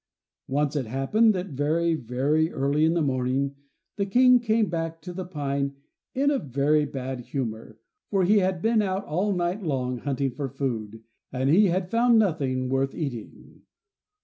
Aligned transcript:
Once 0.47 0.75
it 0.75 0.87
happened 0.87 1.31
that 1.31 1.49
very, 1.49 1.93
very 1.93 2.51
early 2.51 2.85
in 2.85 2.95
the 2.95 3.03
morning 3.03 3.55
the 3.97 4.05
King 4.07 4.39
came 4.39 4.67
back 4.67 4.99
to 4.99 5.13
the 5.13 5.23
pine 5.23 5.75
in 6.15 6.31
a 6.31 6.39
very 6.39 6.85
bad 6.85 7.19
humor, 7.19 7.77
for 8.09 8.23
he 8.23 8.39
had 8.39 8.63
been 8.63 8.81
out 8.81 9.05
all 9.05 9.31
night 9.31 9.61
long 9.61 9.99
hunting 9.99 10.31
for 10.31 10.49
food, 10.49 11.03
and 11.31 11.51
he 11.51 11.67
had 11.67 11.91
found 11.91 12.17
nothing 12.17 12.67
worth 12.67 12.95
eating. 12.95 13.61